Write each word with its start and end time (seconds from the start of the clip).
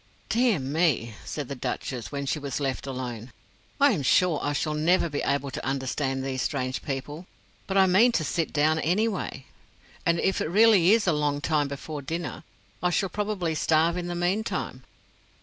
"Dear 0.29 0.57
me," 0.57 1.13
said 1.25 1.47
the 1.47 1.53
Duchess, 1.53 2.11
when 2.11 2.25
she 2.25 2.39
was 2.39 2.59
left 2.59 2.87
alone; 2.87 3.31
"I 3.79 3.91
am 3.91 4.01
sure 4.01 4.39
I 4.41 4.51
shall 4.51 4.73
never 4.73 5.09
be 5.09 5.21
able 5.21 5.51
to 5.51 5.63
understand 5.63 6.23
these 6.25 6.41
strange 6.41 6.81
people. 6.81 7.27
But 7.67 7.77
I 7.77 7.85
mean 7.85 8.11
to 8.13 8.23
sit 8.23 8.51
down, 8.51 8.79
anyway, 8.79 9.45
and 10.03 10.19
if 10.19 10.41
it 10.41 10.49
really 10.49 10.91
is 10.91 11.05
a 11.05 11.13
long 11.13 11.39
time 11.39 11.67
before 11.67 12.01
dinner, 12.01 12.43
I 12.81 12.89
shall 12.89 13.09
probably 13.09 13.53
starve 13.53 13.95
in 13.95 14.07
the 14.07 14.15
meantime." 14.15 14.85